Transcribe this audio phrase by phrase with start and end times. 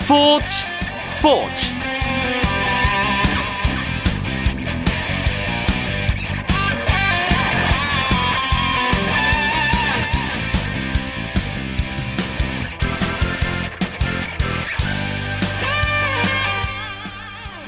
[0.00, 0.46] 스포츠
[1.10, 1.66] 스포츠.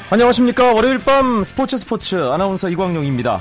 [0.09, 0.73] 안녕하십니까.
[0.73, 3.41] 월요일 밤 스포츠 스포츠 아나운서 이광용입니다.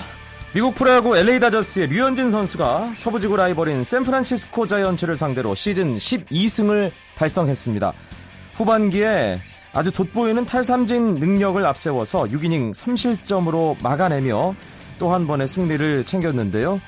[0.53, 7.93] 미국 프로야구 LA 다저스의 류현진 선수가 서부지구 라이벌인 샌프란시스코 자이언츠를 상대로 시즌 12승을 달성했습니다.
[8.61, 9.39] 후반기에
[9.73, 14.55] 아주 돋보이는 탈삼진 능력을 앞세워서 6이닝 3실점으로 막아내며
[14.99, 16.79] 또 한 번의 승리를 챙겼는데요.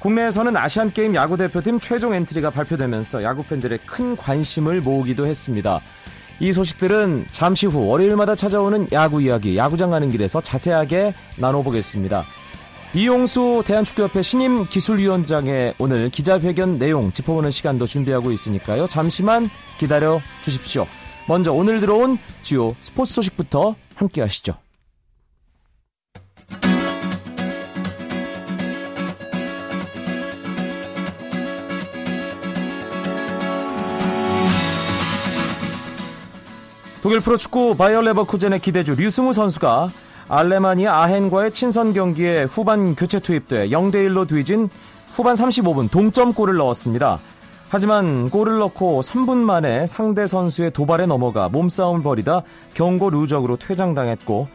[0.00, 5.80] 국내에서는 아시안게임 야구대표팀 최종 엔트리가 발표되면서 야구팬들의 큰 관심을 모으기도 했습니다.
[6.40, 12.24] 이 소식들은 잠시 후 월요일마다 찾아오는 야구 이야기, 야구장 가는 길에서 자세하게 나눠보겠습니다.
[12.92, 18.88] 이용수 대한축구협회 신임 기술위원장의 오늘 기자회견 내용 짚어보는 시간도 준비하고 있으니까요.
[18.88, 20.86] 잠시만 기다려 주십시오.
[21.26, 24.54] 먼저 오늘 들어온 주요 스포츠 소식부터 함께 하시죠.
[37.02, 39.90] 독일 프로축구 바이얼 레버쿠젠의 기대주 류승우 선수가
[40.26, 44.70] 알레마니아 아헨과의 친선 경기에 후반 교체 투입돼 0대 1로 뒤진
[45.12, 47.20] 후반 35분 동점골을 넣었습니다.
[47.74, 54.46] 하지만 골을 넣고 3분 만에 상대 선수의 도발에 넘어가 몸싸움을 벌이다 경고 누적으로 퇴장당했고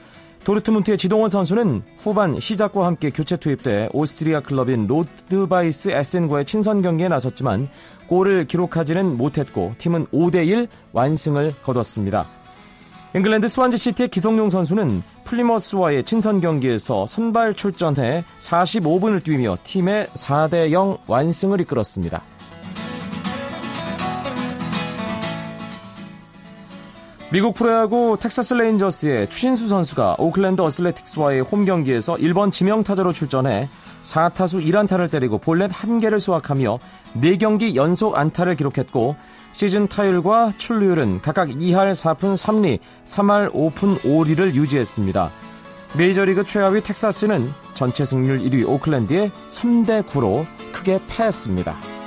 [0.46, 7.68] 도르트문트의 지동원 선수는 후반 시작과 함께 교체 투입돼 오스트리아 클럽인 로트바이스 에센과의 친선 경기에 나섰지만
[8.08, 12.26] 골을 기록하지는 못했고 팀은 5대1 완승을 거뒀습니다.
[13.14, 21.00] 잉글랜드 스완지 시티의 기성용 선수는 플리머스와의 친선 경기에서 선발 출전해 45분을 뛰며 팀의 4대 0
[21.06, 22.22] 완승을 이끌었습니다.
[27.32, 33.70] 미국 프로야구 텍사스 레인저스의 추신수 선수가 오클랜드 어슬레틱스와의 홈 경기에서 1번 지명 타자로 출전해
[34.02, 36.80] 4타수 1안타를 때리고 볼넷 1개를 수확하며
[37.18, 39.16] 4경기 연속 안타를 기록했고
[39.52, 45.30] 시즌 타율과 출루율은 각각 2할 4푼 3리, 3할 5푼 5리를 유지했습니다.
[46.00, 51.99] 메이저리그 최하위 텍사스는 전체 승률 1위 오클랜드에 3대 9로 크게 패했습니다.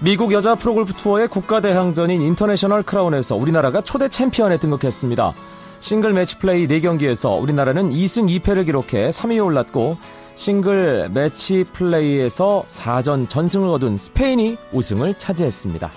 [0.00, 5.32] 미국 여자 프로골프 투어의 국가대항전인 인터내셔널 크라운에서 우리나라가 초대 챔피언에 등극했습니다.
[5.80, 9.96] 싱글 매치 플레이 4경기에서 우리나라는 2승 2패를 기록해 3위에 올랐고
[10.34, 15.90] 싱글 매치 플레이에서 4전 전승을 거둔 스페인이 우승을 차지했습니다.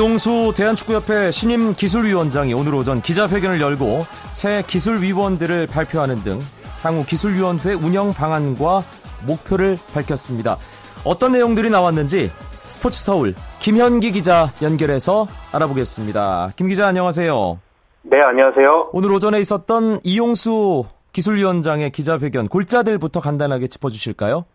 [0.00, 6.38] 이용수 대한축구협회 신임 기술위원장이 오늘 오전 기자회견을 열고 새 기술위원들을 발표하는 등
[6.82, 8.80] 향후 기술위원회 운영 방안과
[9.26, 10.56] 목표를 밝혔습니다.
[11.04, 12.30] 어떤 내용들이 나왔는지
[12.62, 16.52] 스포츠 서울 김현기 기자 연결해서 알아보겠습니다.
[16.56, 17.60] 김 기자 안녕하세요.
[18.04, 18.92] 네, 안녕하세요.
[18.94, 24.46] 오늘 오전에 있었던 이용수 기술위원장의 기자회견 골자들부터 간단하게 짚어주실까요?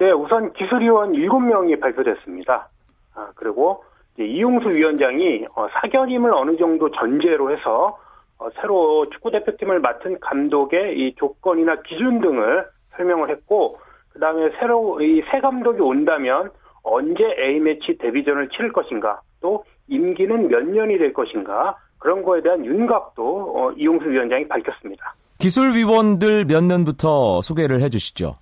[0.00, 2.68] 네, 우선 기술위원 7명이 발표됐습니다.
[3.14, 3.84] 아, 그리고
[4.18, 7.98] 이용수 위원장이 어, 사견임을 어느 정도 전제로 해서
[8.38, 12.66] 어, 새로 축구 대표팀을 맡은 감독의 이 조건이나 기준 등을
[12.96, 13.78] 설명을 했고
[14.12, 16.50] 그다음에 새로 이 새 감독이 온다면
[16.82, 22.64] 언제 A 매치 데뷔전을 치를 것인가 또 임기는 몇 년이 될 것인가 그런 거에 대한
[22.64, 25.14] 윤곽도 어, 이용수 위원장이 밝혔습니다.
[25.38, 28.36] 기술위원들 면면부터 소개를 해주시죠.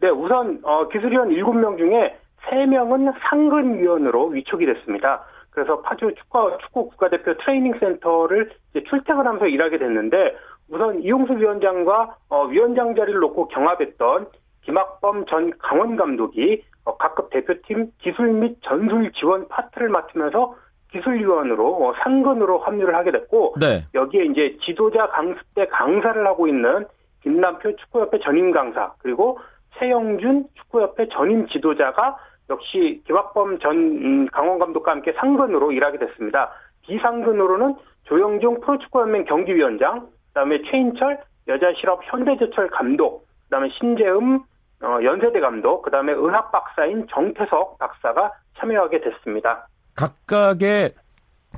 [0.00, 2.16] 네, 우선 어, 기술위원 7명 중에
[2.48, 5.24] 3명은 상근위원으로 위촉이 됐습니다.
[5.50, 10.36] 그래서 파주 축구, 축구 국가대표 트레이닝 센터를 출퇴근 하면서 일하게 됐는데
[10.68, 14.26] 우선 이용수 위원장과 어, 위원장 자리를 놓고 경합했던
[14.62, 20.56] 김학범 전 강원 감독이 어, 각급 대표팀 기술 및 전술 지원 파트를 맡으면서
[20.92, 23.84] 기술위원으로 어, 상근으로 합류를 하게 됐고 네.
[23.94, 26.86] 여기에 이제 지도자 강습 때 강사를 하고 있는
[27.22, 29.38] 김남표 축구협회 전임 강사 그리고
[29.78, 32.16] 최영준 축구협회 전임 지도자가
[32.50, 36.50] 역시 김학범 전 음, 강원 감독과 함께 상근으로 일하게 됐습니다.
[36.82, 44.40] 비상근으로는 조영종 프로축구연맹 경기위원장, 그다음에 최인철 여자실업 현대제철 감독, 그다음에 신재음
[44.82, 49.66] 어, 연세대 감독, 그다음에 의학 박사인 정태석 박사가 참여하게 됐습니다.
[49.96, 50.90] 각각의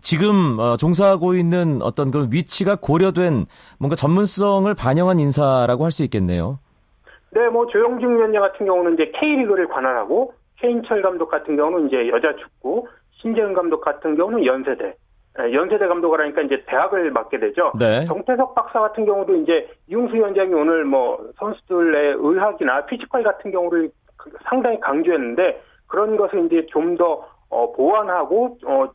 [0.01, 3.47] 지금 어, 종사하고 있는 어떤 그런 위치가 고려된
[3.79, 6.61] 뭔가 전문성을 반영한 인사라고 할 수 있겠네요.
[7.31, 12.35] 네, 뭐 조영증 위원장 같은 경우는 이제 K리그를 관할하고 최인철 감독 같은 경우는 이제 여자
[12.37, 12.87] 축구,
[13.21, 14.95] 신재흠 감독 같은 경우는 연세대,
[15.41, 17.73] 예, 연세대 감독을 하니까 이제 대학을 맡게 되죠.
[17.79, 18.05] 네.
[18.07, 23.91] 정태석 박사 같은 경우도 이제 이용수 위원장이 오늘 뭐 선수들의 의학이나 피지컬 같은 경우를
[24.45, 28.89] 상당히 강조했는데 그런 것을 이제 좀더 어, 보완하고 어,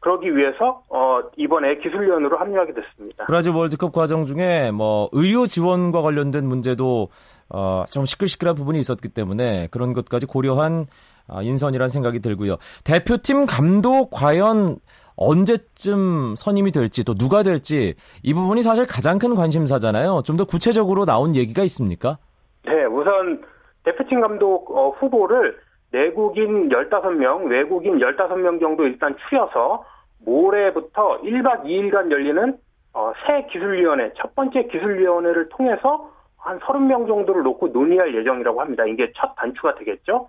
[0.00, 3.24] 그러기 위해서 어, 이번에 기술위원으로 합류하게 됐습니다.
[3.24, 7.08] 브라질 월드컵 과정 중에 뭐 의료 지원과 관련된 문제도
[7.48, 10.86] 어, 좀 시끌시끌한 부분이 있었기 때문에 그런 것까지 고려한
[11.28, 12.56] 아, 인선이라는 생각이 들고요.
[12.84, 14.76] 대표팀 감독 과연
[15.16, 20.22] 언제쯤 선임이 될지 또 누가 될지 이 부분이 사실 가장 큰 관심사잖아요.
[20.24, 22.18] 좀 더 구체적으로 나온 얘기가 있습니까?
[22.66, 23.42] 네, 우선
[23.84, 25.56] 대표팀 감독 어, 후보를
[25.92, 29.84] 내국인 15명, 외국인 15명 정도 일단 추려서
[30.24, 32.58] 모레부터 1박 2일간 열리는
[32.92, 36.10] 어, 새 기술위원회, 첫 번째 기술위원회를 통해서
[36.44, 38.84] 한 30명 정도를 놓고 논의할 예정이라고 합니다.
[38.84, 40.28] 이게 첫 단추가 되겠죠.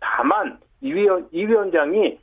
[0.00, 2.18] 다만 이, 위원, 이 위원장이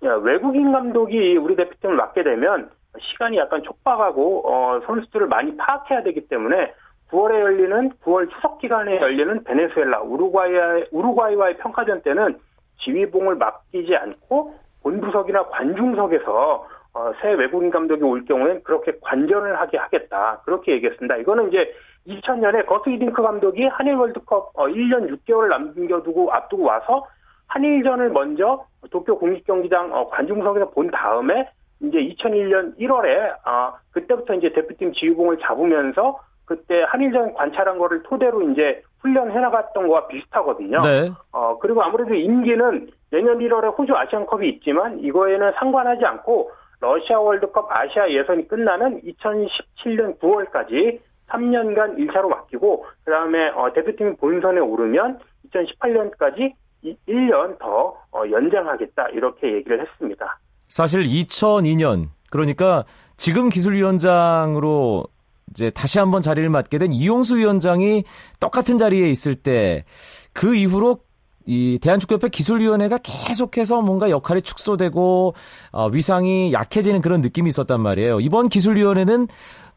[0.00, 6.72] 외국인 감독이 우리 대표팀을 맡게 되면 시간이 약간 촉박하고 어, 선수들을 많이 파악해야 되기 때문에
[7.10, 12.38] 9월에 열리는 9월 추석 기간에 열리는 베네수엘라 우루과이 우루과이와의 평가전 때는
[12.78, 20.40] 지휘봉을 맡기지 않고 본부석이나 관중석에서 어, 새 외국인 감독이 올 경우엔 그렇게 관전을 하게 하겠다.
[20.44, 21.16] 그렇게 얘기했습니다.
[21.18, 21.72] 이거는 이제
[22.10, 27.06] 2000년에 거스 이딩크 감독이 한일 월드컵 어, 1년 6개월을 남겨두고 앞두고 와서
[27.46, 31.48] 한일전을 먼저 도쿄 국립경기장 어, 관중석에서 본 다음에
[31.80, 38.82] 이제 2001년 1월에 아 그때부터 이제 대표팀 지휘봉을 잡으면서 그때 한일전 관찰한 거를 토대로 이제
[39.00, 40.80] 훈련해 나갔던 거와 비슷하거든요.
[40.82, 41.10] 네.
[41.32, 48.10] 어 그리고 아무래도 임기는 내년 1월에 호주 아시안컵이 있지만 이거에는 상관하지 않고 러시아 월드컵 아시아
[48.10, 50.98] 예선이 끝나는 2017년 9월까지
[51.30, 55.18] 3년간 1차로 맡기고 그다음에 어, 대표팀이 본선에 오르면
[55.48, 56.54] 2018년까지
[56.84, 60.38] 1년 더 어, 연장하겠다 이렇게 얘기를 했습니다.
[60.68, 62.84] 사실 2002년 그러니까
[63.16, 65.04] 지금 기술위원장으로
[65.50, 68.04] 이제 다시 한번 자리를 맡게 된 이용수 위원장이
[68.38, 69.84] 똑같은 자리에 있을 때
[70.32, 70.98] 그 이후로
[71.46, 75.34] 이 대한축구협회 기술위원회가 계속해서 뭔가 역할이 축소되고
[75.72, 78.20] 어, 위상이 약해지는 그런 느낌이 있었단 말이에요.
[78.20, 79.26] 이번 기술위원회는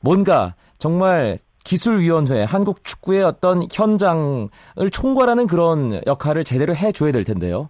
[0.02, 4.50] 뭔가 정말 기술위원회, 한국 축구의 어떤 현장을
[4.92, 7.70] 총괄하는 그런 역할을 제대로 해줘야 될 텐데요.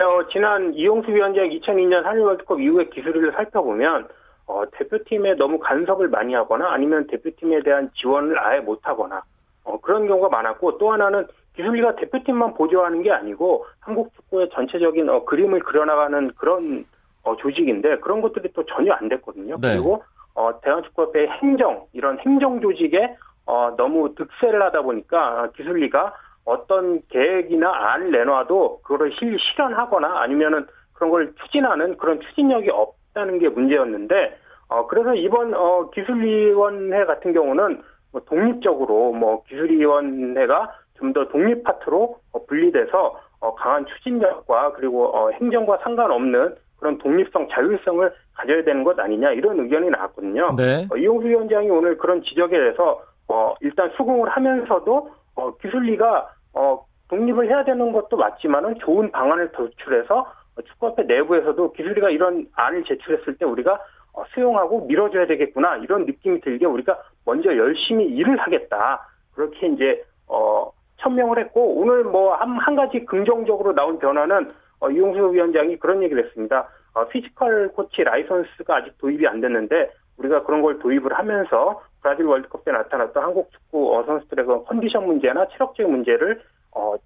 [0.00, 4.08] 어, 지난 이용수 위원장 2002년 한일 월드컵 이후의 기술을 살펴보면
[4.48, 9.22] 어, 대표팀에 너무 간섭을 많이 하거나 아니면 대표팀에 대한 지원을 아예 못하거나
[9.62, 11.24] 어, 그런 경우가 많았고 또 하나는
[11.54, 16.84] 기술리가 대표팀만 보조하는 게 아니고 한국 축구의 전체적인 어, 그림을 그려나가는 그런
[17.22, 19.56] 어, 조직인데 그런 것들이 또 전혀 안 됐거든요.
[19.60, 19.74] 네.
[19.74, 20.02] 그리고
[20.38, 26.14] 어, 대한축구협회 행정 이런 행정 조직에 어, 너무 득세를 하다 보니까 기술리가
[26.44, 33.48] 어떤 계획이나 안을 내놔도 그거를 실, 실현하거나 아니면은 그런 걸 추진하는 그런 추진력이 없다는 게
[33.48, 34.38] 문제였는데
[34.68, 37.82] 어, 그래서 이번 어, 기술위원회 같은 경우는
[38.12, 45.30] 뭐 독립적으로 뭐 기술위원회가 좀 더 독립 파트로 어, 분리돼서 어, 강한 추진력과 그리고 어,
[45.30, 50.54] 행정과 상관없는 그런 독립성, 자율성을 가져야 되는 것 아니냐 이런 의견이 나왔거든요.
[50.56, 50.86] 네.
[50.90, 57.48] 어, 이용수 위원장이 오늘 그런 지적에 대해서 어, 일단 수긍을 하면서도 어, 기술위가 어, 독립을
[57.48, 63.44] 해야 되는 것도 맞지만은 좋은 방안을 도출해서 어, 축구협회 내부에서도 기술위가 이런 안을 제출했을 때
[63.44, 63.78] 우리가
[64.14, 70.70] 어, 수용하고 밀어줘야 되겠구나 이런 느낌이 들게 우리가 먼저 열심히 일을 하겠다 그렇게 이제 어,
[70.98, 76.24] 천명을 했고 오늘 뭐 한 한 가지 긍정적으로 나온 변화는 어, 이용수 위원장이 그런 얘기를
[76.24, 76.68] 했습니다.
[76.94, 82.64] 어, 피지컬 코치 라이선스가 아직 도입이 안 됐는데 우리가 그런 걸 도입을 하면서 브라질 월드컵
[82.64, 86.42] 때 나타났던 한국 축구 어, 선수들의 그 컨디션 문제나 체력적인 문제를
[86.72, 86.96] 어,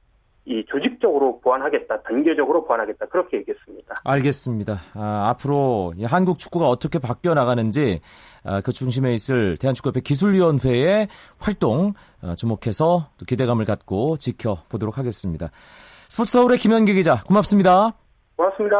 [0.44, 3.94] 이 조직적으로 보완하겠다, 단계적으로 보완하겠다 그렇게 얘기했습니다.
[4.04, 4.78] 알겠습니다.
[4.94, 8.00] 아, 앞으로 한국 축구가 어떻게 바뀌어 나가는지
[8.44, 11.06] 아, 그 중심에 있을 대한축구협회 기술위원회의
[11.38, 15.50] 활동 아, 주목해서 또 기대감을 갖고 지켜보도록 하겠습니다.
[16.08, 17.92] 스포츠 서울의 김현기 기자 고맙습니다.
[18.36, 18.76] 고맙습니다.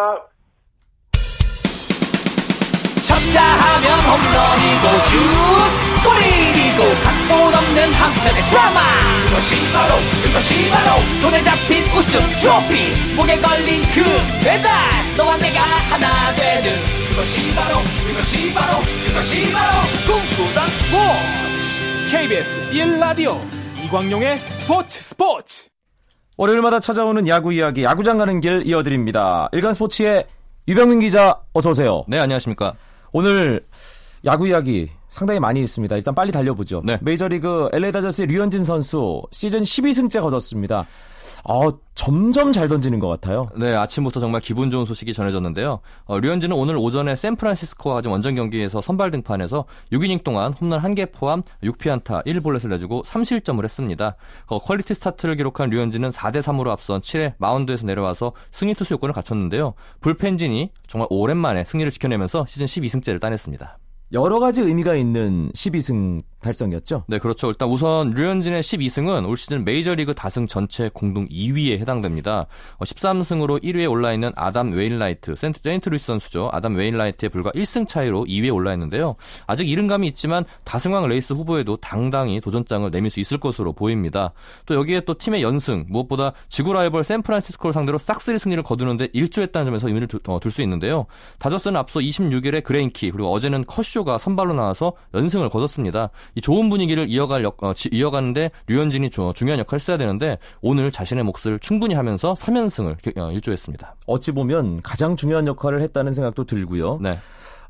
[3.07, 5.72] 쳤다 하면 홈런이고 슛
[6.05, 8.81] 골이고 각본 없는 한편의 드라마
[9.29, 9.95] 그것이 바로
[10.25, 14.03] 그것이 바로 손에 잡힌 우승 트로피 목에 걸린 그
[14.45, 14.71] 배달
[15.17, 16.73] 너와 내가 하나 되는
[17.11, 17.79] 그것이 바로
[18.09, 23.39] 그것이 바로 그것이 바로 꿈꾸던 스포츠 KBS 1라디오
[23.85, 25.65] 이광용의 스포츠 스포츠
[26.37, 29.49] 월요일마다 찾아오는 야구 이야기 야구장 가는 길 이어드립니다.
[29.53, 30.25] 일간 스포츠의
[30.67, 32.05] 유병민 기자 어서 오세요.
[32.09, 32.75] 네, 안녕하십니까.
[33.13, 33.65] 오늘
[34.25, 35.95] 야구 이야기 상당히 많이 있습니다.
[35.95, 36.83] 일단 빨리 달려보죠.
[36.85, 36.99] 네.
[37.03, 40.87] 메이저리그 LA 다저스의 류현진 선수 시즌 12승째 거뒀습니다.
[41.45, 43.49] 어, 점점 잘 던지는 것 같아요.
[43.57, 45.81] 네, 아침부터 정말 기분 좋은 소식이 전해졌는데요.
[46.05, 51.43] 어, 류현진은 오늘 오전에 샌프란시스코와 가진 원정 경기에서 선발 등판해서 6이닝 동안 홈런 1개 포함
[51.63, 54.17] 6피안타 1볼넷을 내주고 3실점을 했습니다.
[54.47, 59.75] 어, 퀄리티 스타트를 기록한 류현진은 4대 3으로 앞선 7회 마운드에서 내려와서 승리 투수 요건을 갖췄는데요.
[60.01, 63.79] 불펜진이 정말 오랜만에 승리를 지켜내면서 시즌 12승째를 따냈습니다.
[64.13, 67.05] 여러 가지 의미가 있는 12승 달성이었죠.
[67.07, 67.49] 네, 그렇죠.
[67.49, 72.47] 일단 우선 류현진의 12승은 올 시즌 메이저리그 다승 전체 공동 2위에 해당됩니다.
[72.81, 76.51] 13승으로 1위에 올라 있는 아담 웨인라이트, 세인트, 세인트루이스 선수죠.
[76.53, 79.15] 아담 웨인라이트에 불과 1승 차이로 2위에 올라 있는데요.
[79.47, 84.33] 아직 이른감이 있지만 다승왕 레이스 후보에도 당당히 도전장을 내밀 수 있을 것으로 보입니다.
[84.67, 89.87] 또 여기에 또 팀의 연승, 무엇보다 지구 라이벌 샌프란시스코를 상대로 싹쓸이 승리를 거두는데 일조했다는 점에서
[89.87, 91.07] 의미를 어, 둘수 있는데요.
[91.39, 96.11] 다저스는 앞서 26일에 그레인키 그리고 어제는 커쇼가 선발로 나와서 연승을 거뒀습니다.
[96.35, 100.91] 이 좋은 분위기를 이어갈 역, 어, 지, 이어가는데 류현진이 조, 중요한 역할을 써야 되는데 오늘
[100.91, 103.95] 자신의 몫을 충분히 하면서 3연승을 어, 일조했습니다.
[104.07, 106.99] 어찌 보면 가장 중요한 역할을 했다는 생각도 들고요.
[107.01, 107.19] 네.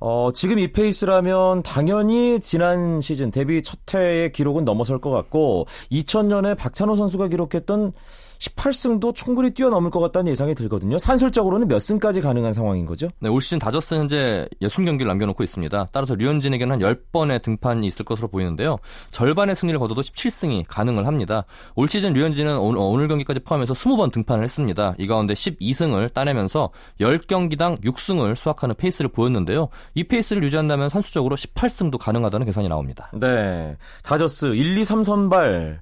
[0.04, 6.58] 어, 지금 이 페이스라면 당연히 지난 시즌 데뷔 첫 해의 기록은 넘어설 것 같고 2000년에
[6.58, 7.92] 박찬호 선수가 기록했던
[8.42, 10.98] 18승도 충분히 뛰어넘을 것 같다는 예상이 들거든요.
[10.98, 13.08] 산술적으로는 몇 승까지 가능한 상황인 거죠?
[13.20, 15.88] 네, 올 시즌 다저스 현재 60경기를 남겨놓고 있습니다.
[15.92, 18.78] 따라서 류현진에게는 한 10번의 등판이 있을 것으로 보이는데요.
[19.12, 21.44] 절반의 승리를 거둬도 17승이 가능을 합니다.
[21.76, 24.94] 올 시즌 류현진은 오늘, 어, 오늘 경기까지 포함해서 20번 등판을 했습니다.
[24.98, 26.70] 이 가운데 12승을 따내면서
[27.00, 29.68] 10경기당 6승을 수확하는 페이스를 보였는데요.
[29.94, 33.10] 이 페이스를 유지한다면 산수적으로 18승도 가능하다는 계산이 나옵니다.
[33.14, 33.76] 네.
[34.02, 35.80] 다저스 1, 2, 3 선발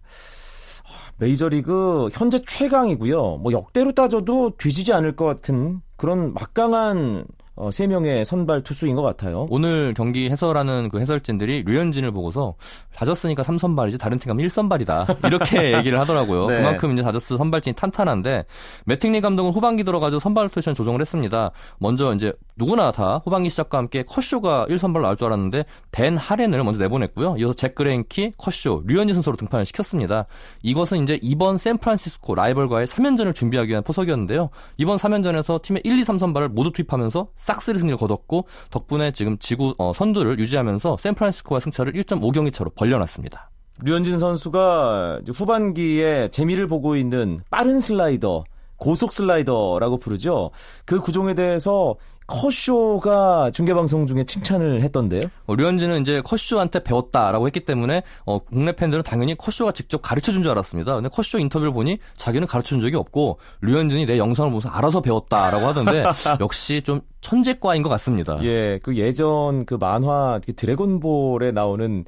[1.20, 3.36] 메이저리그 현재 최강이고요.
[3.36, 7.24] 뭐 역대로 따져도 뒤지지 않을 것 같은 그런 막강한
[7.60, 9.46] 어, 세 명의 선발 투수인 것 같아요.
[9.50, 12.54] 오늘 경기 해설하는 그 해설진들이 류현진을 보고서
[12.96, 15.26] 다저스니까 3선발이지 다른 팀 가면 1선발이다.
[15.26, 16.46] 이렇게 얘기를 하더라고요.
[16.46, 16.56] 네.
[16.56, 18.46] 그만큼 이제 다저스 선발진이 탄탄한데
[18.86, 21.50] 매팅리 감독은 후반기 들어가지고 선발 로테이션 조정을 했습니다.
[21.78, 26.78] 먼저 이제 누구나 다 후반기 시작과 함께 컷쇼가 1선발로 나올 줄 알았는데 댄 하렌을 먼저
[26.78, 27.36] 내보냈고요.
[27.38, 30.26] 이어서 잭 그레인키, 커쇼, 류현진 선수로 등판을 시켰습니다.
[30.62, 34.50] 이것은 이제 이번 샌프란시스코 라이벌과의 3연전을 준비하기 위한 포석이었는데요.
[34.76, 39.94] 이번 3연전에서 팀의 1, 2, 3선발을 모두 투입하면서 싹쓸이 승리를 거뒀고 덕분에 지금 지구 어,
[39.94, 43.50] 선두를 유지하면서 샌프란시스코와 승차를 1.5경기 차로 벌려놨습니다.
[43.82, 48.44] 류현진 선수가 후반기에 재미를 보고 있는 빠른 슬라이더,
[48.80, 50.50] 고속 슬라이더라고 부르죠.
[50.84, 51.94] 그 구종에 대해서
[52.26, 55.24] 커쇼가 중계방송 중에 칭찬을 했던데요.
[55.46, 60.40] 어, 류현진은 이제 컷쇼한테 배웠다라고 했기 때문에 어, 국내 팬들은 당연히 컷쇼가 직접 가르쳐 준
[60.40, 60.94] 줄 알았습니다.
[60.94, 65.66] 근데 컷쇼 인터뷰를 보니 자기는 가르쳐 준 적이 없고 류현진이 내 영상을 보면서 알아서 배웠다라고
[65.66, 66.04] 하던데
[66.40, 68.38] 역시 좀 천재과인 것 같습니다.
[68.44, 72.04] 예, 그 예전 그 만화 드래곤볼에 나오는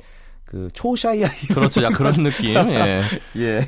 [0.53, 1.83] 그 초샤이아이 그렇죠.
[1.83, 2.55] 야 그런 느낌.
[2.69, 3.01] 예.
[3.37, 3.61] 예,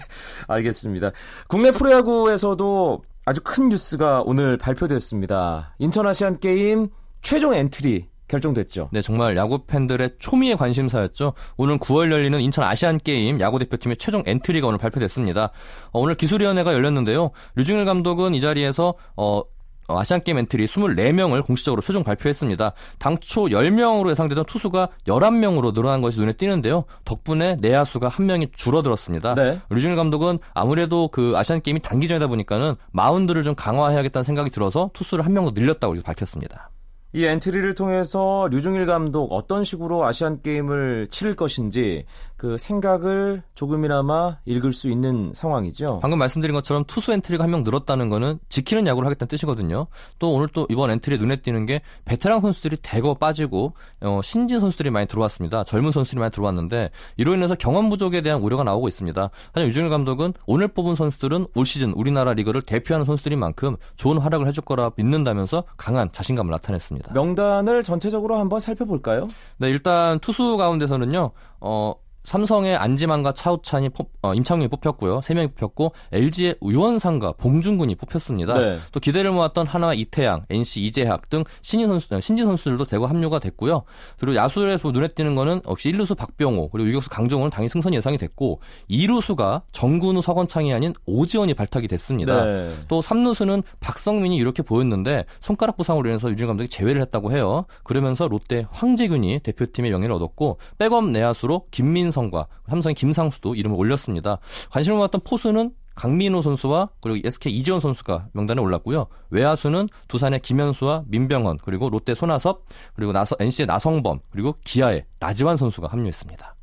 [0.47, 1.13] 알겠습니다.
[1.49, 5.75] 국내 프로야구에서도 아주 큰 뉴스가 오늘 발표됐습니다.
[5.79, 6.89] 인천 아시안 게임
[7.23, 8.91] 최종 엔트리 결정됐죠.
[8.93, 11.33] 네, 정말 야구 팬들의 초미의 관심사였죠.
[11.57, 15.53] 오늘 9월 열리는 인천 아시안 게임 야구 대표팀의 최종 엔트리가 오늘 발표됐습니다.
[15.93, 17.31] 어, 오늘 기술위원회가 열렸는데요.
[17.55, 19.43] 류중일 감독은 이 자리에서 어, 어,
[19.89, 22.73] 아시안게임 엔트리 24명을 공식적으로 최종 발표했습니다.
[22.99, 26.85] 당초 10명으로 예상되던 투수가 11명으로 늘어난 것이 눈에 띄는데요.
[27.05, 29.35] 덕분에 내야수가 한 명이 줄어들었습니다.
[29.35, 29.61] 네.
[29.71, 35.45] 류중일 감독은 아무래도 그 아시안게임이 단기전이다 보니까는 마운드를 좀 강화해야겠다는 생각이 들어서 투수를 한 명
[35.45, 36.71] 더 늘렸다고 밝혔습니다.
[37.15, 42.05] 이 엔트리를 통해서 류중일 감독 어떤 식으로 아시안 게임을 치를 것인지
[42.37, 46.01] 그 생각을 조금이나마 읽을 수 있는 상황이죠.
[46.03, 49.87] 방금 말씀드린 것처럼 투수 엔트리가 한 명 늘었다는 거는 지키는 야구를 하겠다는 뜻이거든요.
[50.19, 54.91] 또 오늘 또 이번 엔트리에 눈에 띄는 게 베테랑 선수들이 대거 빠지고 어, 신진 선수들이
[54.91, 55.63] 많이 들어왔습니다.
[55.63, 59.31] 젊은 선수들이 많이 들어왔는데 이로 인해서 경험 부족에 대한 우려가 나오고 있습니다.
[59.53, 64.49] 하지만 류중일 감독은 오늘 뽑은 선수들은 올 시즌 우리나라 리그를 대표하는 선수들인 만큼 좋은 활약을
[64.49, 67.04] 해줄 거라 믿는다면서 강한 자신감을 나타냈습니다.
[67.13, 69.25] 명단을 전체적으로 한번 살펴볼까요?
[69.59, 71.33] 네, 일단 투수 가운데서는요.
[71.61, 71.95] 어
[72.25, 75.21] 삼성의 안지만과 차우찬이 뽑, 어, 임창용이 뽑혔고요.
[75.21, 78.59] 3명이 뽑혔고 LG의 유원상과 봉준군이 뽑혔습니다.
[78.59, 78.79] 네.
[78.93, 83.39] 또 기대를 모았던 하나와 이태양, NC 이재학 등 신인 선수 어, 신진 선수들도 대거 합류가
[83.39, 83.83] 됐고요.
[84.19, 88.61] 그리고 야수에서 눈에 띄는 거는 역시 1루수 박병호 그리고 유격수 강정호는 당연히 승선이 예상이 됐고
[88.91, 92.45] 2루수가 정근우 서건창이 아닌 오지원이 발탁이 됐습니다.
[92.45, 92.75] 네.
[92.89, 97.67] 또 3루수는 박성민이 이렇게 보였는데 손가락 부상으로 인해서 유진 감독이 제외를 했다고 해요.
[97.83, 104.39] 그러면서 롯데 황재균이 대표팀의 명예를 얻었고 백업 내야수로 김민 성과 삼성의 김상수도 이름을 올렸습니다.
[104.71, 109.07] 관심을 모았던 포수는 강민호 선수와 그리고 SK 이지원 선수가 명단에 올랐고요.
[109.31, 115.89] 외야수는 두산의 김현수와 민병헌 그리고 롯데 손아섭 그리고 나서 NC의 나성범 그리고 기아의 나지완 선수가
[115.89, 116.55] 합류했습니다.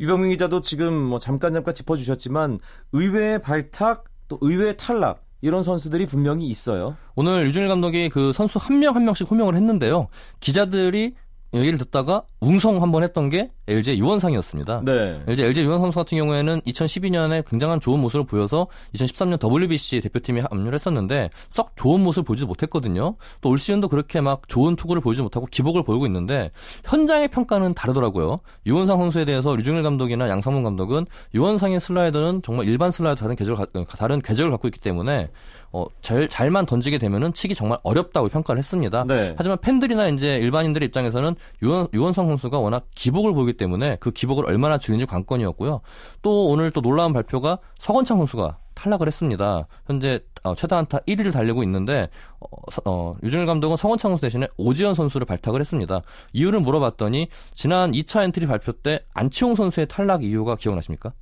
[0.00, 2.58] 유병민 기자도 지금 뭐 잠깐 잠깐 짚어주셨지만
[2.92, 6.96] 의외의 발탁 또 의외의 탈락 이런 선수들이 분명히 있어요.
[7.14, 10.08] 오늘 유준일 감독이 그 선수 한 명한 명씩 호명을 했는데요.
[10.40, 11.14] 기자들이
[11.54, 14.82] 얘기를 듣다가 웅성 한번 했던 게 LG 유원상이었습니다.
[14.84, 15.22] 네.
[15.26, 20.74] LG LG 유원 선수 같은 경우에는 2012년에 굉장한 좋은 모습을 보여서 2013년 WBC 대표팀에 합류를
[20.74, 23.16] 했었는데 썩 좋은 모습을 보지 못했거든요.
[23.40, 26.50] 또 올 시즌도 그렇게 막 좋은 투구를 보이지 못하고 기복을 보이고 있는데
[26.86, 28.40] 현장의 평가는 다르더라고요.
[28.66, 31.06] 유원상 선수에 대해서 류중일 감독이나 양상문 감독은
[31.36, 35.30] 유원상의 슬라이더는 정말 일반 슬라이더 다른 궤적을 다른 궤적을 갖고 있기 때문에
[35.74, 39.04] 어, 잘, 잘만 던지게 되면은 치기 정말 어렵다고 평가를 했습니다.
[39.08, 39.34] 네.
[39.36, 44.78] 하지만 팬들이나 이제 일반인들의 입장에서는 유원, 유원성 선수가 워낙 기복을 보이기 때문에 그 기복을 얼마나
[44.78, 45.80] 줄인지 관건이었고요.
[46.22, 49.66] 또 오늘 또 놀라운 발표가 서건창 선수가 탈락을 했습니다.
[49.86, 52.46] 현재 어, 최다 안타 1위를 달리고 있는데 어,
[52.84, 56.02] 어, 류중일 감독은 서건창 선수 대신에 오재원 선수를 발탁을 했습니다.
[56.34, 61.14] 이유를 물어봤더니 지난 2차 엔트리 발표 때 안치홍 선수의 탈락 이유가 기억나십니까?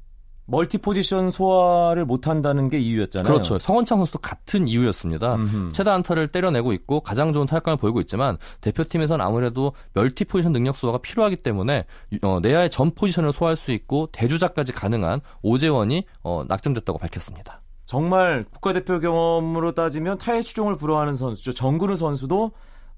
[0.52, 3.26] 멀티 포지션 소화를 못한다는 게 이유였잖아요.
[3.26, 3.58] 그렇죠.
[3.58, 5.36] 서건창 선수도 같은 이유였습니다.
[5.36, 5.72] 음흠.
[5.72, 10.98] 최다 안타를 때려내고 있고 가장 좋은 타격감을 보이고 있지만 대표팀에서는 아무래도 멀티 포지션 능력 소화가
[10.98, 11.86] 필요하기 때문에
[12.20, 17.62] 어, 내야의 전 포지션을 소화할 수 있고 대주자까지 가능한 오재원이 어, 낙점됐다고 밝혔습니다.
[17.86, 21.52] 정말 국가대표 경험으로 따지면 타의 추종을 불허하는 선수죠.
[21.54, 22.52] 정근우 선수도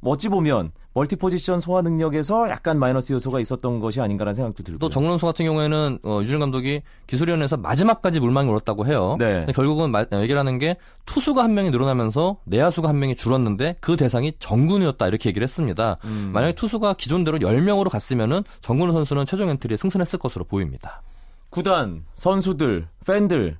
[0.04, 4.78] 어찌 보면 멀티 포지션 소화 능력에서 약간 마이너스 요소가 있었던 것이 아닌가라는 생각도 들고요.
[4.78, 9.16] 또 정론수 같은 경우에는 어, 류중일 감독이 기술위원회에서 마지막까지 물망에 올랐다고 해요.
[9.18, 9.44] 네.
[9.54, 14.34] 결국은 마, 얘기를 하는 게 투수가 한 명이 늘어나면서 내야수가 한 명이 줄었는데 그 대상이
[14.38, 15.98] 정근우였다 이렇게 얘기를 했습니다.
[16.04, 16.30] 음.
[16.32, 21.02] 만약에 투수가 기존대로 10명으로 갔으면은 정근우 선수는 최종 엔트리에 승선했을 것으로 보입니다.
[21.50, 23.56] 구단, 선수들, 팬들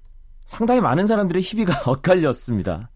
[0.47, 2.91] 상당히 많은 사람들의 희비가 엇갈렸습니다.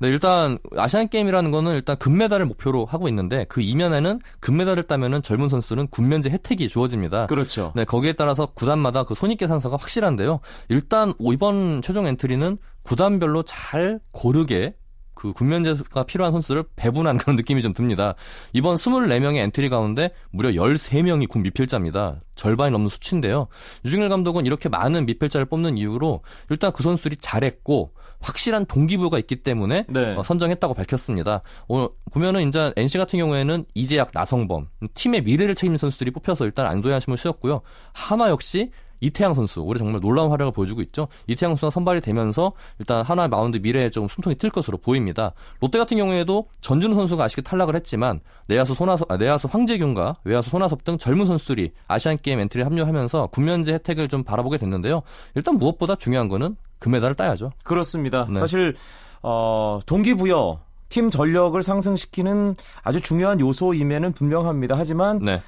[0.00, 5.48] 네, 일단 아시안 게임이라는 거는 일단 금메달을 목표로 하고 있는데 그 이면에는 금메달을 따면은 젊은
[5.48, 7.26] 선수는 군면제 혜택이 주어집니다.
[7.26, 7.72] 그렇죠.
[7.74, 10.40] 네, 거기에 따라서 구단마다 그 손익계산서가 확실한데요.
[10.68, 14.74] 일단 이번 최종 엔트리는 구단별로 잘 고르게
[15.18, 18.14] 그 군면제가 필요한 선수를 배분한 그런 느낌이 좀 듭니다.
[18.52, 22.20] 이번 24명의 엔트리 가운데 무려 13명이 군 미필자입니다.
[22.36, 23.48] 절반이 넘는 수치인데요.
[23.84, 29.86] 유중일 감독은 이렇게 많은 미필자를 뽑는 이유로 일단 그 선수들이 잘했고 확실한 동기부여가 있기 때문에
[29.88, 30.14] 네.
[30.14, 31.42] 어, 선정했다고 밝혔습니다.
[31.66, 36.92] 오늘 보면은 이제 NC 같은 경우에는 이재학, 나성범 팀의 미래를 책임진 선수들이 뽑혀서 일단 안도의
[36.92, 37.62] 한숨을 쉬었고요.
[37.92, 41.08] 한화 역시 이태양 선수 올해 정말 놀라운 활약을 보여주고 있죠.
[41.26, 45.32] 이태양 선수가 선발이 되면서 일단 한화의 마운드 미래에 좀 숨통이 트일 것으로 보입니다.
[45.60, 50.84] 롯데 같은 경우에도 전준우 선수가 아쉽게 탈락을 했지만 내야수 손아섭, 아, 내야수 황재균과 외야수 손아섭
[50.84, 55.02] 등 젊은 선수들이 아시안 게임 엔트리에 합류하면서 군면제 혜택을 좀 바라보게 됐는데요.
[55.34, 57.52] 일단 무엇보다 중요한 거는 금메달을 따야죠.
[57.62, 58.26] 그렇습니다.
[58.30, 58.38] 네.
[58.38, 58.74] 사실
[59.22, 64.76] 어, 동기부여, 팀 전력을 상승시키는 아주 중요한 요소임에는 분명합니다.
[64.78, 65.42] 하지만 네.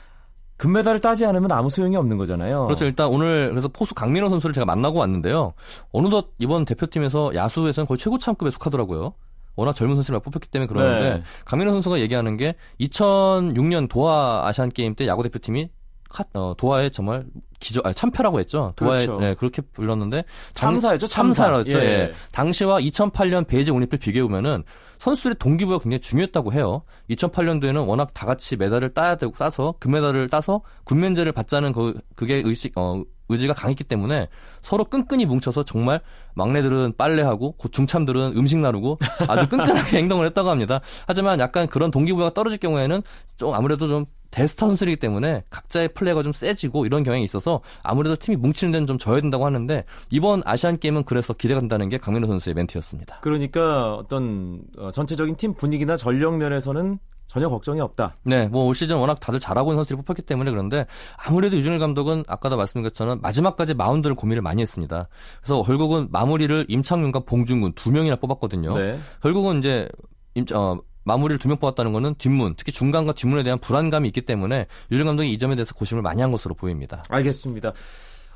[0.61, 2.67] 금메달을 따지 않으면 아무 소용이 없는 거잖아요.
[2.67, 2.85] 그렇죠.
[2.85, 5.55] 일단 오늘 그래서 포수 강민호 선수를 제가 만나고 왔는데요.
[5.91, 9.15] 어느덧 이번 대표팀에서 야수에서는 거의 최고 참급에 속하더라고요.
[9.57, 11.23] 워낙 젊은 선수를 뽑혔기 때문에 그러는데 네.
[11.47, 15.71] 강민호 선수가 얘기하는 게 2006년 도하 아시안 게임 때 야구 대표팀이
[16.13, 17.25] 카- 어, 도하에 정말
[17.61, 18.73] 기저 아, 참패라고 했죠.
[18.77, 19.21] 도하에 그렇죠.
[19.21, 21.45] 네, 그렇게 불렀는데 당- 참사였죠, 참사.
[21.45, 21.79] 참사였죠.
[21.79, 21.85] 예.
[21.85, 22.13] 예.
[22.33, 24.65] 당시와 2008년 베이징 올림픽 비교해 보면은
[24.99, 26.83] 선수들의 동기부여가 굉장히 중요했다고 해요.
[27.11, 32.77] 2008년도에는 워낙 다 같이 메달을 따야 되고 따서 금메달을 따서 군면제를 받자는 그 그게 의식
[32.77, 34.29] 어 의지가 강했기 때문에
[34.61, 36.01] 서로 끈끈이 뭉쳐서 정말
[36.35, 40.81] 막내들은 빨래하고 고 중참들은 음식 나르고 아주 끈끈하게 행동을 했다고 합니다.
[41.07, 43.03] 하지만 약간 그런 동기부여가 떨어질 경우에는
[43.37, 48.37] 좀 아무래도 좀 대스타 선수이기 때문에 각자의 플레이가 좀 세지고 이런 경향이 있어서 아무래도 팀이
[48.37, 52.55] 뭉치는 데는 좀 져야 된다고 하는데 이번 아시안 게임은 그래서 기대가 된다는 게 강민호 선수의
[52.55, 53.21] 멘트였습니다.
[53.21, 58.17] 그러니까 어떤 어, 전체적인 팀 분위기나 전력 면에서는 전혀 걱정이 없다.
[58.25, 60.85] 네, 뭐 올 시즌 워낙 다들 잘하고 있는 선수들이 뽑혔기 때문에 그런데
[61.17, 65.09] 아무래도 유준일 감독은 아까도 말씀드린 것처럼 마지막까지 마운드를 고민을 많이 했습니다.
[65.41, 68.77] 그래서 결국은 마무리를 임창윤과 봉준군 두 명이나 뽑았거든요.
[68.77, 68.99] 네.
[69.23, 69.89] 결국은 이제
[70.35, 74.67] 임, 어, 마무리를 두 명 뽑았다는 것은 뒷문, 특히 중간과 뒷문에 대한 불안감이 있기 때문에
[74.91, 77.03] 유준 감독이 이 점에 대해서 고심을 많이 한 것으로 보입니다.
[77.09, 77.73] 알겠습니다.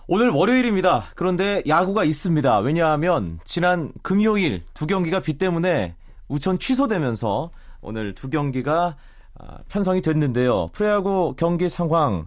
[0.07, 1.05] 오늘 월요일입니다.
[1.15, 2.59] 그런데 야구가 있습니다.
[2.59, 5.95] 왜냐하면 지난 금요일 두 경기가 비 때문에
[6.29, 7.51] 우천 취소되면서
[7.81, 8.97] 오늘 두 경기가
[9.39, 10.69] 아, 편성이 됐는데요.
[10.73, 12.27] 프로야구 경기 상황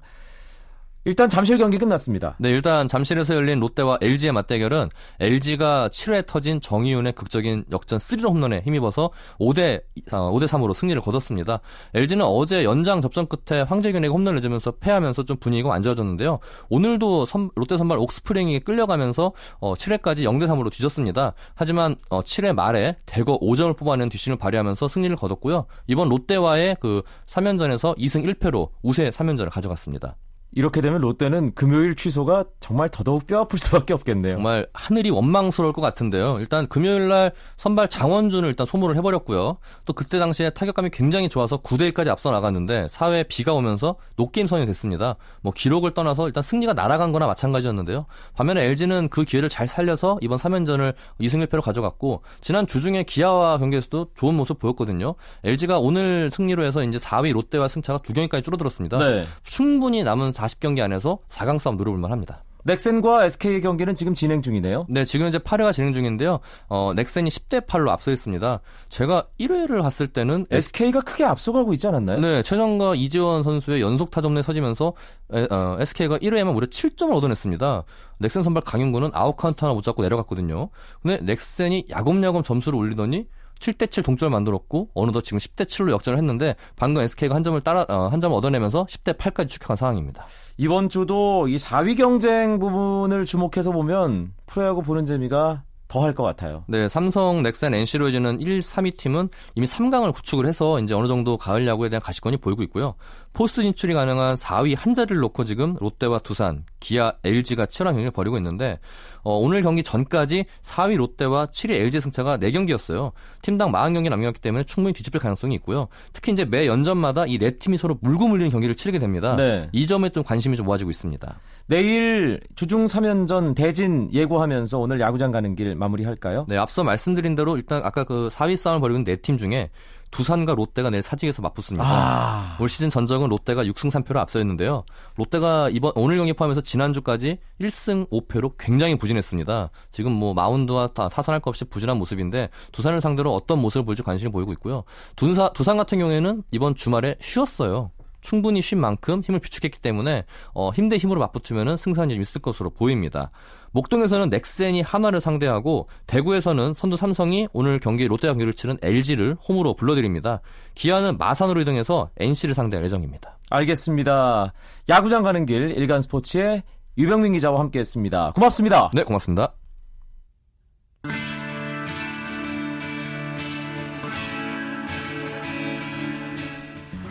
[1.08, 2.36] 일단 잠실 경기 끝났습니다.
[2.38, 4.90] 네, 일단 잠실에서 열린 롯데와 LG의 맞대결은
[5.22, 11.62] LG가 7회 터진 정희윤의 극적인 역전 3런 홈런에 힘입어서 5대 5대 3으로 승리를 거뒀습니다.
[11.94, 16.40] LG는 어제 연장 접전 끝에 황재균에게 홈런을 내주면서 패하면서 좀 분위기가 안 좋아졌는데요.
[16.68, 21.36] 오늘도 선, 롯데 선발 옥스프링이 끌려가면서 어, 7회까지 0대 3으로 뒤졌습니다.
[21.56, 25.68] 하지만 어, 7회 말에 대거 5점을 뽑아낸 뒷심을 발휘하면서 승리를 거뒀고요.
[25.88, 30.18] 이번 롯데와의 그 3연전에서 2승 1패로 우세 3연전을 가져갔습니다.
[30.54, 34.34] 이렇게 되면 롯데는 금요일 취소가 정말 더더욱 뼈 아플 수밖에 없겠네요.
[34.34, 36.40] 정말 하늘이 원망스러울 것 같은데요.
[36.40, 39.58] 일단 금요일 날 선발 장원준을 일단 소모를 해버렸고요.
[39.86, 44.66] 또 그때 당시에 타격감이 굉장히 좋아서 9대 1까지 앞서 나갔는데 4회에 비가 오면서 노게임 선언이
[44.66, 45.18] 됐습니다.
[45.42, 48.06] 뭐 기록을 떠나서 일단 승리가 날아간 거나 마찬가지였는데요.
[48.34, 54.08] 반면에 LG는 그 기회를 잘 살려서 이번 3연전을 2승 1패로 가져갔고 지난 주중에 기아와 경기에서도
[54.16, 55.16] 좋은 모습 보였거든요.
[55.44, 58.98] LG가 오늘 승리로 해서 이제 4위 롯데와 승차가 두 경기까지 줄어들었습니다.
[58.98, 59.26] 네.
[59.44, 62.44] 충분히 남은 40경기 안에서 4강 싸움 노려볼 만 합니다.
[62.68, 64.88] 넥센과 SK 경기는 지금 진행 중이네요.
[64.90, 66.40] 네, 지금 이제 8회가 진행 중인데요.
[66.68, 68.60] 어, 넥센이 10대 8로 앞서 있습니다.
[68.90, 72.20] 제가 1회를 봤을 때는 SK가 크게 앞서가고 있지 않았나요?
[72.20, 74.94] 네, 최정과 이재원 선수의 연속 타점이 터지면서
[75.34, 77.84] 에, 어, SK가 1회에만 무려 7점을 얻어냈습니다.
[78.20, 80.70] 넥센 선발 강윤구는 아웃카운트 하나 못 잡고 내려갔거든요.
[81.02, 83.28] 근데 넥센이 야금야금 점수를 올리더니
[83.60, 87.86] 7대 7 동점을 만들었고 어느덧 지금 10대 7로 역전을 했는데 방금 SK가 한 점을 따라
[87.90, 90.26] 어, 한 점을 얻어내면서 10대 8까지 추격한 상황입니다.
[90.58, 96.64] 이번 주도 이 4위 경쟁 부분을 주목해서 보면 프로야구 보는 재미가 더할것 같아요.
[96.68, 101.38] 네, 삼성, 넥센, NC로 이어지는 1, 3위 팀은 이미 3강을 구축을 해서 이제 어느 정도
[101.38, 102.96] 가을 야구에 대한 가시권이 보이고 있고요.
[103.38, 108.36] 포스트 진출이 가능한 4위 한 자리를 놓고 지금 롯데와 두산, 기아, LG가 치열한 경기를 벌이고
[108.38, 108.80] 있는데
[109.22, 113.12] 어, 오늘 경기 전까지 4위 롯데와 7위 LG 승차가 4경기였어요.
[113.44, 115.88] 팀당 40경기 남겼기 때문에 충분히 뒤집힐 가능성이 있고요.
[116.14, 119.36] 특히 이제 매 연전마다 이 네 팀이 서로 물고 물리는 경기를 치르게 됩니다.
[119.36, 119.70] 네.
[119.72, 121.40] 이 점에 좀 관심이 좀 모아지고 있습니다.
[121.68, 126.48] 내일 주중 3연전 대진 예고하면서 오늘 야구장 가는 길 마무리할까요?
[126.50, 129.70] 네, 앞서 말씀드린 대로 일단 아까 그 4위 싸움을 벌이고 있는 4팀 중에
[130.12, 131.86] 두산과 롯데가 내일 사직에서 맞붙습니다.
[131.88, 132.58] 아.
[132.60, 134.84] 올 시즌 전적은 롯데가 6승 3패로 앞서 있는데요.
[135.16, 139.70] 롯데가 이번 오늘 경기 포함해서 지난주까지 1승 5패로 굉장히 부진했습니다.
[139.92, 144.32] 지금 뭐 마운드와 타, 타선할 것 없이 부진한 모습인데 두산을 상대로 어떤 모습을 보일지 관심을
[144.32, 144.84] 보이고 있고요.
[145.16, 147.92] 두산, 두산 같은 경우에는 이번 주말에 쉬었어요.
[148.22, 153.32] 충분히 쉰 만큼 힘을 비축했기 때문에 어, 힘대 힘으로 맞붙으면 승산이 좀 있을 것으로 보입니다.
[153.72, 160.42] 목동에서는 넥센이 한화를 상대하고 대구에서는 선두 삼성이 오늘 경기 롯데 경기를 치른 LG를 홈으로 불러드립니다.
[160.76, 163.38] 기아는 마산으로 이동해서 NC를 상대할 예정입니다.
[163.50, 164.54] 알겠습니다.
[164.90, 166.64] 야구장 가는 길 일간 스포츠의
[166.98, 168.32] 유병민 기자와 함께했습니다.
[168.34, 168.92] 고맙습니다.
[168.94, 169.54] 네, 고맙습니다.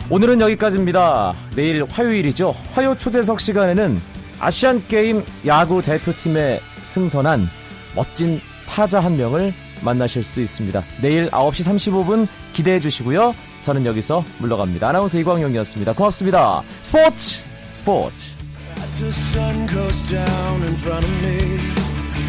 [0.09, 1.33] 오늘은 여기까지입니다.
[1.55, 2.55] 내일 화요일이죠.
[2.73, 7.49] 화요 초대석 시간에는 아시안 게임 야구 대표팀에 승선한
[7.95, 10.83] 멋진 타자 한 명을 만나실 수 있습니다.
[11.01, 13.35] 내일 9시 35분 기대해 주시고요.
[13.61, 14.89] 저는 여기서 물러갑니다.
[14.89, 15.93] 아나운서 이광용이었습니다.
[15.93, 16.61] 고맙습니다.
[16.81, 18.37] 스포츠 스포츠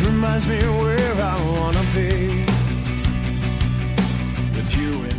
[0.05, 2.47] reminds me where I wanna be
[4.55, 5.18] with you